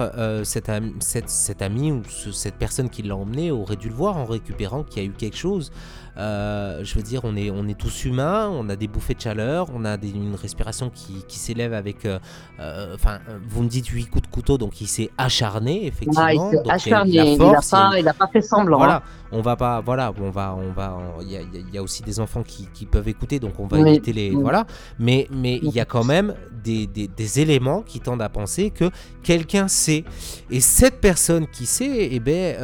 [0.44, 4.24] cet, ami, cet, ami ou cette personne qui l'a emmené aurait dû le voir en
[4.24, 5.70] récupérant qu'il y a eu quelque chose.
[6.16, 9.20] Euh, je veux dire, on est, on est tous humains, on a des bouffées de
[9.20, 12.04] chaleur, on a une respiration qui, qui s'élève avec.
[12.04, 12.18] Euh,
[12.60, 16.24] euh, enfin, vous me dites 8 coups de couteau, donc il s'est acharné, effectivement.
[16.24, 18.78] Ah, il s'est acharné, il n'a pas, pas, fait semblant.
[18.78, 19.02] Voilà, hein.
[19.32, 19.80] on va pas.
[19.80, 20.56] Voilà, on va.
[20.56, 23.66] On va il y, y, a aussi des enfants qui, qui, peuvent écouter, donc on
[23.66, 24.30] va éviter les.
[24.30, 24.66] Voilà,
[24.98, 28.70] mais mais il y a quand même des, des, des, éléments qui tendent à penser
[28.70, 28.90] que
[29.22, 30.04] quelqu'un sait.
[30.50, 32.56] Et cette personne qui sait, eh ben,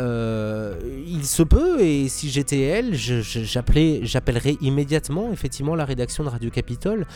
[1.07, 3.21] il se peut, et si j'étais elle, je
[4.03, 7.07] j'appellerai immédiatement effectivement la rédaction de Radio Capitole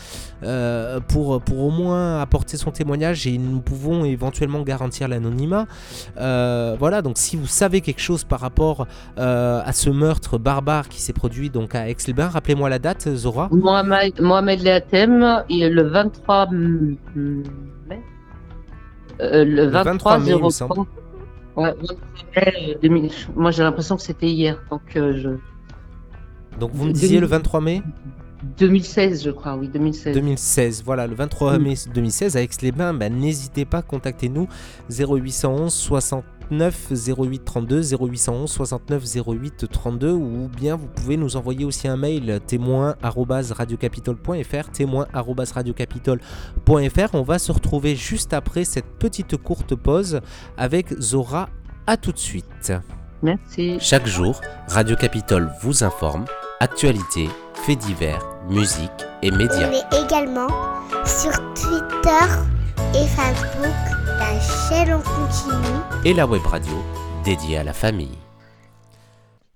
[0.43, 5.67] euh, pour, pour au moins apporter son témoignage et nous pouvons éventuellement garantir l'anonymat.
[6.17, 10.89] Euh, voilà, donc si vous savez quelque chose par rapport euh, à ce meurtre barbare
[10.89, 13.49] qui s'est produit donc à Aix-les-Bains, rappelez-moi la date, Zora.
[13.51, 16.97] Mohamed, Mohamed Leatem, le 23 mai.
[19.19, 20.33] le 23, mai,
[21.55, 21.73] Ouais,
[23.35, 25.37] moi j'ai l'impression que c'était hier, donc je.
[26.59, 27.81] Donc vous me disiez le 23 mai?
[28.57, 30.13] 2016, je crois, oui, 2016.
[30.13, 34.47] 2016, voilà, le 23 mai 2016, avec les bains, ben, n'hésitez pas, contactez-nous
[34.89, 35.73] 0811
[36.49, 41.97] 69 08 32, 0811 69 08 32, ou bien vous pouvez nous envoyer aussi un
[41.97, 47.09] mail témoin@radiocapitole.fr, témoin@radiocapitole.fr.
[47.13, 50.21] On va se retrouver juste après cette petite courte pause
[50.57, 51.49] avec Zora.
[51.87, 52.73] À tout de suite.
[53.21, 53.77] Merci.
[53.79, 56.25] Chaque jour, Radio Capitole vous informe
[56.59, 59.69] actualité, faits divers, musique et médias.
[59.69, 60.47] On est également
[61.05, 62.25] sur Twitter
[62.95, 63.75] et Facebook,
[66.03, 66.73] et la web radio
[67.23, 68.17] dédiée à la famille.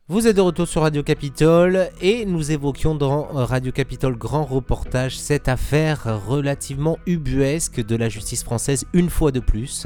[0.08, 5.19] Vous êtes de retour sur Radio Capitole et nous évoquions dans Radio Capitole Grand Reportage
[5.19, 9.86] cette affaire relativement ubuesque de la justice française une fois de plus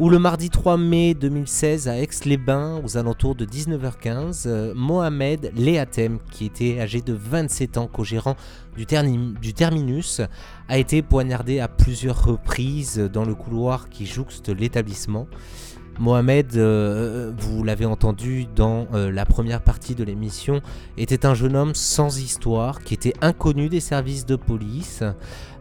[0.00, 6.18] où le mardi 3 mai 2016 à Aix-les-Bains, aux alentours de 19h15, euh, Mohamed Léatem,
[6.32, 8.34] qui était âgé de 27 ans, co-gérant
[8.76, 8.86] du,
[9.40, 10.20] du, terminus,
[10.68, 15.28] a été poignardé à plusieurs reprises dans le couloir qui jouxte l'établissement.
[16.00, 20.60] Mohamed, euh, vous l'avez entendu dans euh, la première partie de l'émission,
[20.96, 25.04] était un jeune homme sans histoire, qui était inconnu des services de police,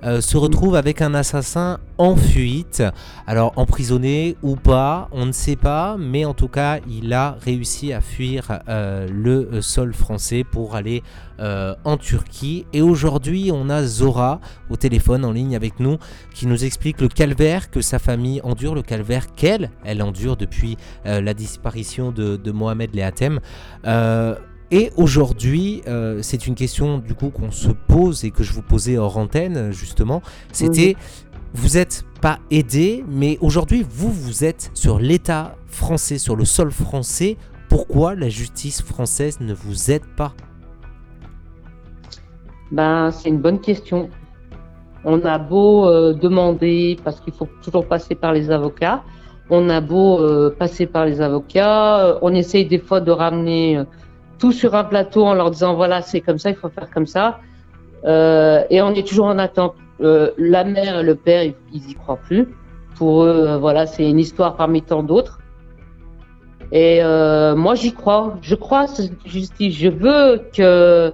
[0.03, 2.83] euh, se retrouve avec un assassin en fuite.
[3.27, 7.93] Alors emprisonné ou pas, on ne sait pas, mais en tout cas, il a réussi
[7.93, 11.03] à fuir le sol français pour aller
[11.39, 12.65] en Turquie.
[12.73, 14.39] Et aujourd'hui, on a Zora
[14.69, 15.97] au téléphone en ligne avec nous
[16.33, 20.77] qui nous explique le calvaire que sa famille endure, le calvaire qu'elle, elle endure depuis
[21.05, 23.39] euh, la disparition de, Mohamed Lehatem.
[24.73, 28.53] Euh, et aujourd'hui, euh, c'est une question du coup qu'on se pose et que je
[28.53, 30.21] vous posais hors antenne justement.
[30.51, 30.95] C'était,
[31.53, 36.71] vous n'êtes pas aidé, mais aujourd'hui vous vous êtes sur l'État français, sur le sol
[36.71, 37.37] français.
[37.69, 40.33] Pourquoi la justice française ne vous aide pas?
[42.71, 44.09] Ben c'est une bonne question.
[45.05, 49.03] On a beau demander parce qu'il faut toujours passer par les avocats.
[49.49, 53.77] On a beau euh, passer par les avocats, euh, on essaye des fois de ramener
[53.77, 53.83] euh,
[54.43, 57.07] tout sur un plateau en leur disant voilà c'est comme ça, il faut faire comme
[57.07, 57.39] ça,
[58.73, 59.75] et on est toujours en attente.
[59.99, 62.49] la mère et le père ils, y croient plus.
[62.97, 65.39] Pour eux voilà c'est une histoire parmi tant d'autres.
[66.73, 67.01] Et
[67.65, 69.73] moi j'y crois, je crois à cette justice.
[69.77, 71.13] Je veux que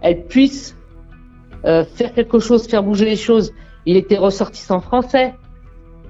[0.00, 0.76] elle puisse
[1.62, 3.52] faire quelque chose, faire bouger les choses.
[3.86, 5.34] Il était ressortissant français.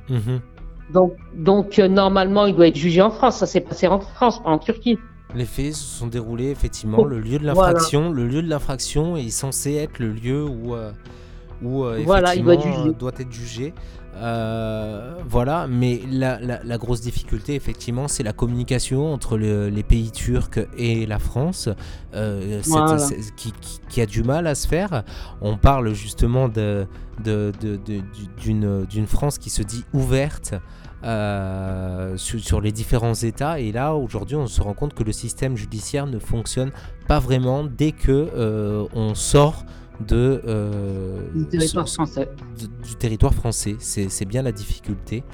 [0.08, 0.38] Mmh.
[0.94, 3.36] Donc, donc euh, normalement, il doit être jugé en France.
[3.38, 4.98] Ça s'est passé en France, pas en Turquie.
[5.34, 7.04] Les faits se sont déroulés effectivement.
[7.04, 10.92] le lieu de l'infraction, le lieu de l'infraction est censé être le lieu où, euh,
[11.62, 13.74] où euh, voilà, il doit, doit, être jugé.
[14.14, 21.04] voilà, mais la, la, grosse difficulté, effectivement, c'est la communication entre les pays turcs et
[21.06, 21.68] la France,
[23.36, 23.52] qui,
[23.88, 25.02] qui, a du mal à se faire.
[25.40, 26.86] On parle justement de,
[27.22, 30.54] d'une de, France qui se dit ouverte
[31.04, 33.60] euh, sur, les différents États.
[33.60, 36.70] Et là, aujourd'hui, on se rend compte que le système judiciaire ne fonctionne
[37.06, 39.64] pas vraiment dès que euh, on sort
[40.00, 42.28] de, euh, du territoire français.
[42.56, 43.76] du territoire français.
[43.80, 45.24] C'est bien la difficulté.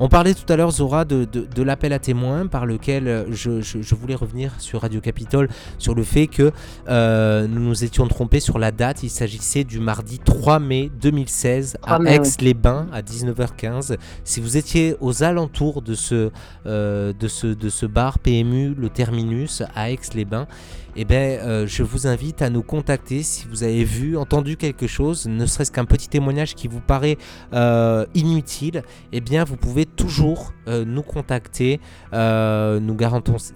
[0.00, 4.14] On parlait tout à l'heure, Zora, de, l'appel à témoins par lequel euh, je, voulais
[4.14, 6.50] revenir sur Radio Capitole sur le fait que
[6.88, 9.02] euh, nous nous étions trompés sur la date.
[9.02, 13.96] Il s'agissait du mardi 3 mai 2016 à Aix-les-Bains à 19h15.
[14.24, 16.30] Si vous étiez aux alentours de ce,
[16.66, 20.48] euh, de ce, de ce bar PMU, le Terminus à Aix-les-Bains,
[20.96, 24.86] eh ben, euh, je vous invite à nous contacter si vous avez vu, entendu quelque
[24.86, 27.18] chose, ne serait-ce qu'un petit témoignage qui vous paraît
[27.52, 31.80] euh, inutile, eh bien, vous pouvez toujours euh, nous contacter.
[32.12, 32.96] nous,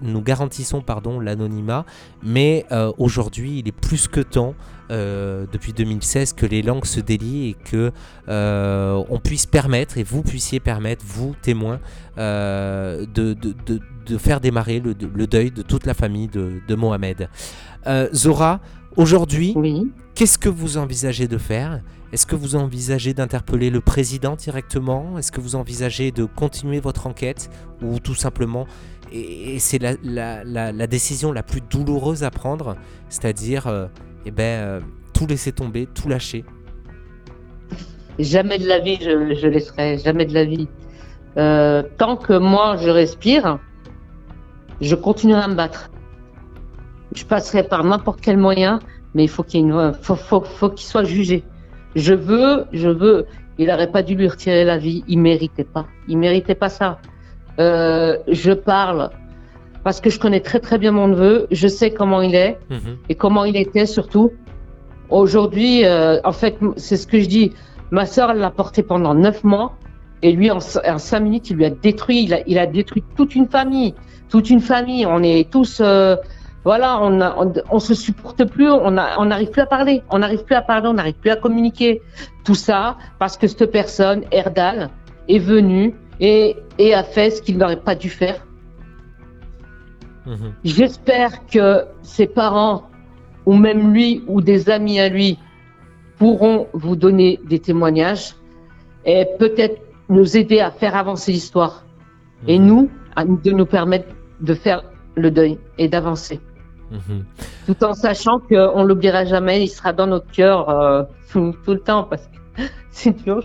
[0.01, 0.83] nous garantissons
[1.19, 1.85] l'anonymat,
[2.23, 2.65] mais
[2.97, 4.55] aujourd'hui, il est plus que temps.
[4.89, 7.91] Depuis 2016 que les langues se délient et que
[8.27, 11.79] on puisse permettre et vous puissiez permettre vous témoins
[12.17, 14.93] de, de de faire démarrer le,
[15.27, 17.29] deuil de toute la famille de, Mohamed.
[17.87, 18.59] Euh, Zora,
[18.97, 19.55] aujourd'hui,
[20.15, 21.81] qu'est-ce que vous envisagez de faire?
[22.11, 25.17] Est-ce que vous envisagez d'interpeller le président directement?
[25.19, 27.49] Est-ce que vous envisagez de continuer votre enquête?
[27.83, 28.65] Ou tout simplement,
[29.11, 32.75] et, c'est la, décision la plus douloureuse à prendre,
[33.09, 33.87] c'est-à-dire euh,
[34.25, 34.79] eh ben, euh,
[35.13, 36.43] tout laisser tomber, tout lâcher
[38.17, 40.67] Jamais de la vie, je, laisserai, jamais de la vie.
[41.97, 43.59] tant que moi je respire,
[44.81, 45.89] je continuerai à me battre.
[47.15, 48.79] Je passerai par n'importe quel moyen,
[49.13, 51.43] mais il faut qu'il faut, faut, qu'il soit jugé.
[51.95, 53.25] Je veux, je veux.
[53.57, 55.03] Il n'aurait pas dû lui retirer la vie.
[55.07, 55.85] Il méritait pas.
[56.07, 56.99] Il méritait pas ça.
[57.59, 59.09] Euh, je parle
[59.83, 61.47] parce que je connais très très bien mon neveu.
[61.51, 62.97] Je sais comment il est mhm.
[63.09, 64.31] et comment il était surtout.
[65.09, 67.53] Aujourd'hui, euh, en fait, c'est ce que je dis.
[67.91, 69.75] Ma soeur, elle l'a porté pendant neuf mois.
[70.21, 73.35] Et lui, en, cinq minutes, il lui a détruit, il a, il a détruit toute
[73.35, 73.95] une famille,
[74.29, 75.05] toute une famille.
[75.05, 76.17] On est tous, euh,
[76.65, 80.55] voilà, on, on, on, se supporte plus, on n'arrive plus à parler, on n'arrive plus
[80.55, 82.01] à parler, on n'arrive plus à communiquer.
[82.43, 84.89] Tout ça parce que cette personne, Erdal,
[85.29, 88.45] est venue et, et a fait ce qu'il n'aurait pas dû faire.
[90.25, 90.53] Mhm.
[90.63, 92.89] J'espère que ses parents,
[93.45, 95.39] ou même lui, ou des amis à lui,
[96.17, 98.35] pourront vous donner des témoignages
[99.05, 101.85] et peut-être nous aider à faire avancer l'histoire.
[102.47, 102.65] Et mhm.
[102.65, 104.83] nous, à, de nous permettre de faire
[105.15, 106.39] le deuil et d'avancer.
[106.91, 107.25] Mhm.
[107.67, 112.03] Tout en sachant qu'on l'oubliera jamais, il sera dans notre cœur euh, tout, le temps
[112.03, 113.43] parce que c'est dur.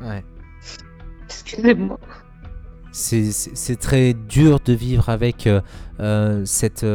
[0.00, 0.24] Ouais.
[1.24, 1.98] Excusez-moi.
[2.96, 5.60] C'est très dur de vivre avec euh,
[6.00, 6.86] euh, cette,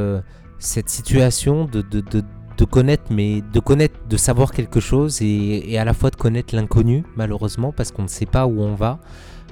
[0.57, 2.23] cette situation de, de, de,
[2.57, 6.55] de, connaître, mais de connaître, de savoir quelque chose et, à la fois de connaître
[6.55, 8.99] l'inconnu, malheureusement, parce qu'on ne sait pas où on va.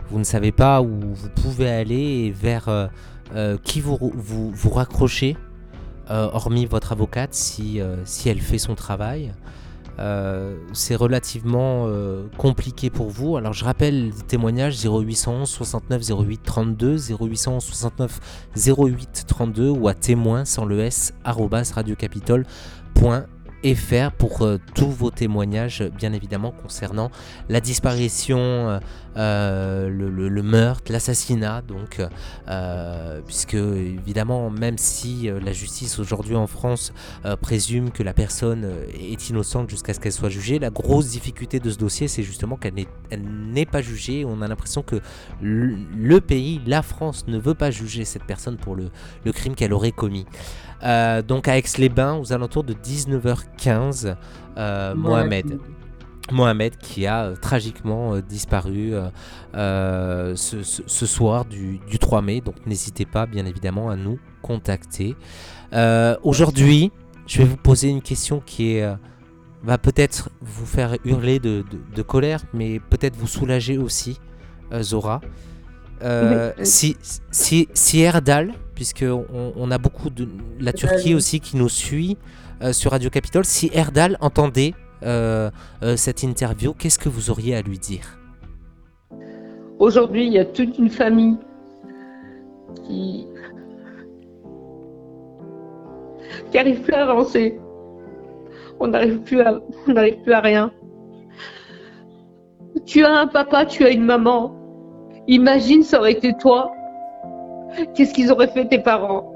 [0.10, 2.90] Vous ne savez pas où vous pouvez aller et vers
[3.64, 5.36] qui vous, vous, vous raccrochez
[6.10, 9.34] euh, hormis votre avocate, si, euh, si elle fait son travail.
[10.00, 11.88] Euh, c'est relativement
[12.38, 13.38] compliqué pour vous.
[13.38, 18.20] Alors je rappelle les témoignages 0811 69 08 32, 0811 69
[18.56, 23.37] 08 32 ou à témoin sans le s radiocapitole.fr
[23.76, 27.12] faire pour euh, tous vos témoignages, bien évidemment, concernant
[27.50, 28.80] la disparition, euh,
[29.18, 31.62] euh, le, meurtre, l'assassinat.
[31.62, 32.02] Donc,
[33.26, 36.94] puisque évidemment, même si la justice aujourd'hui en France
[37.42, 41.70] présume que la personne est innocente jusqu'à ce qu'elle soit jugée, la grosse difficulté de
[41.72, 42.76] ce dossier, c'est justement qu'elle
[43.12, 44.24] n'est pas jugée.
[44.24, 45.02] On a l'impression que
[45.42, 48.92] le, pays, la France, ne veut pas juger cette personne pour le
[49.32, 50.28] crime qu'elle aurait commis.
[50.84, 54.16] Euh, donc à Aix-les-Bains, aux alentours de 19h15,
[54.58, 55.60] euh, Mohamed.
[56.32, 58.94] Mohamed qui a euh, tragiquement disparu
[59.54, 62.42] ce, soir du, 3 mai.
[62.42, 65.16] Donc n'hésitez pas bien évidemment à nous contacter.
[66.24, 66.92] Aujourd'hui,
[67.26, 68.80] je vais vous poser une question qui
[69.64, 71.64] va peut-être vous faire hurler de,
[72.02, 74.20] colère, mais peut-être vous soulager aussi,
[74.82, 75.22] Zora.
[76.64, 76.98] Si,
[77.32, 80.28] si, si Erdal, puisqu'on on a beaucoup de
[80.60, 82.18] la Turquie aussi qui nous suit
[82.64, 83.46] euh, sur Radio Capitole.
[83.46, 85.52] Si Erdal entendait euh,
[85.84, 88.18] euh, cette interview, qu'est-ce que vous auriez à lui dire?
[89.78, 91.38] Aujourd'hui, il y a toute une famille
[92.88, 93.28] qui
[96.50, 97.60] qui n'arrive plus à avancer.
[98.80, 100.72] On n'arrive plus à on n'arrive plus à rien.
[102.88, 104.57] Tu as un papa, tu as une maman.
[105.28, 106.72] Imagine, ça aurait été toi
[107.94, 109.34] Qu'est-ce qu'ils auraient fait tes parents?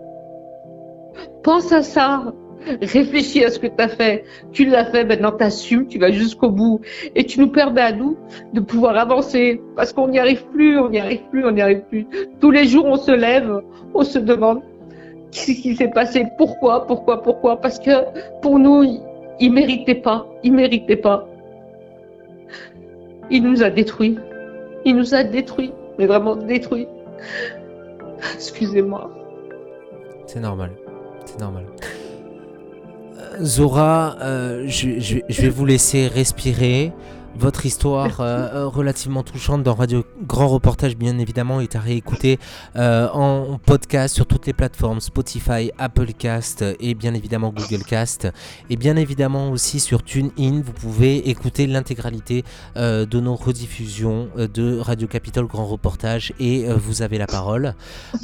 [1.44, 2.34] Pense à ça.
[2.82, 4.24] Réfléchis à ce que tu as fait.
[4.52, 6.80] Tu l'as fait, maintenant t'assumes, tu vas jusqu'au bout.
[7.16, 8.18] Et tu nous permets à nous
[8.54, 9.62] de pouvoir avancer.
[9.76, 12.08] Parce qu'on n'y arrive plus, on n'y arrive plus, on n'y arrive plus.
[12.40, 13.62] Tous les jours, on se lève,
[13.94, 14.62] on se demande
[15.32, 17.60] qu'est-ce qui s'est passé, pourquoi, pourquoi, pourquoi.
[17.60, 17.92] Parce que
[18.42, 18.84] pour nous,
[19.40, 21.28] il méritait pas, il méritait pas.
[23.32, 24.18] Il nous a détruits.
[24.86, 25.74] Il nous a détruits,
[26.08, 26.88] vraiment détruits.
[28.36, 29.12] Excusez-moi.
[30.26, 30.72] C'est normal.
[31.26, 31.66] C'est normal.
[33.18, 36.92] Euh, Zora, euh, je, vais vous laisser respirer.
[37.40, 42.40] Votre histoire euh, euh, relativement touchante dans Radio Grand Reportage, bien évidemment, est à réécouter
[42.76, 48.28] euh, en podcast sur toutes les plateformes Spotify, Applecast et bien évidemment Google Cast.
[48.70, 52.44] Et bien évidemment aussi sur TuneIn, vous pouvez écouter l'intégralité
[52.76, 57.76] de nos rediffusions de Radio Capitole Grand Reportage et vous avez la parole.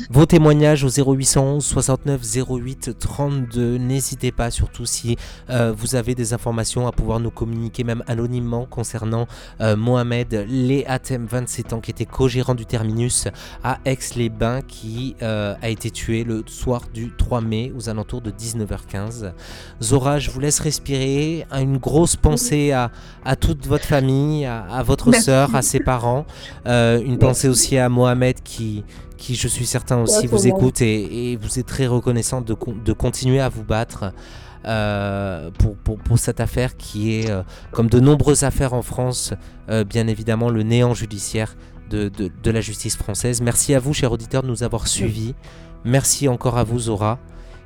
[0.10, 3.78] Vos témoignages au 0811 69 08 32.
[3.78, 5.18] N'hésitez pas, surtout si
[5.50, 9.28] vous avez des informations à pouvoir nous communiquer même anonymement concernant concernant
[9.62, 13.28] euh, Mohamed Léatem, 27 ans, qui était co-gérant du terminus
[13.64, 18.32] à Aix-les-Bains, qui euh, a été tué le soir du 3 mai aux alentours de
[18.32, 19.34] 19h15.
[19.82, 21.46] Zora, je vous laisse respirer.
[21.52, 22.90] Une grosse pensée à,
[23.36, 26.26] toute votre famille, à, votre sœur, à ses parents.
[26.66, 28.84] Euh, une pensée aussi à Mohamed qui
[29.18, 32.56] qui je suis certain aussi vous écoute et, vous êtes très reconnaissant de,
[32.86, 34.14] de continuer à vous battre.
[34.66, 39.34] Euh, pour, pour, cette affaire qui est, euh, comme de nombreuses affaires en France,
[39.70, 41.56] euh, bien évidemment le néant judiciaire
[41.90, 43.42] de, de, la justice française.
[43.42, 45.36] Merci à vous, chers auditeurs, de nous avoir suivis.
[45.86, 47.20] Merci encore à vous, Zora.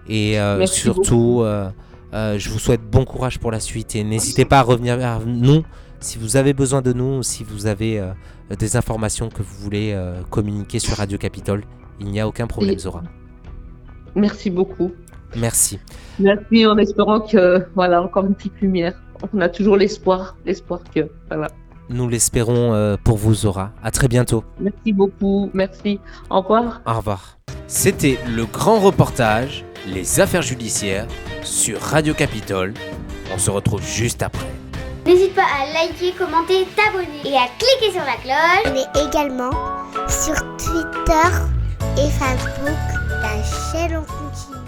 [0.08, 1.44] Et surtout,
[2.14, 3.96] je vous souhaite bon courage pour la suite.
[3.96, 5.64] Et n'hésitez pas à revenir vers nous
[6.00, 8.00] si vous avez besoin de nous, si vous avez
[8.60, 10.00] des informations que vous voulez
[10.30, 11.64] communiquer sur Radio Capitole.
[12.00, 13.02] Il n'y a aucun problème, Zora.
[14.14, 14.92] Merci beaucoup.
[15.36, 15.80] Merci.
[16.20, 18.94] Merci en espérant que, voilà, encore une petite lumière.
[19.34, 21.48] On a toujours l'espoir, l'espoir que, voilà.
[21.90, 23.72] Nous l'espérons euh, pour vous, Zora.
[23.84, 24.44] À très bientôt.
[24.60, 25.50] Merci beaucoup.
[25.54, 26.00] Merci.
[26.30, 26.82] Au revoir.
[26.86, 27.38] Au revoir.
[27.68, 31.08] C'était le grand reportage Les affaires judiciaires
[31.44, 32.74] sur Radio Capitole.
[33.34, 34.48] On se retrouve juste après.
[35.06, 38.66] N'hésite pas à liker, commenter, t'abonner et à cliquer sur la cloche.
[38.68, 39.52] On est également
[40.08, 41.30] sur Twitter
[41.98, 42.78] et Facebook.
[43.22, 44.61] La chaîne en continue.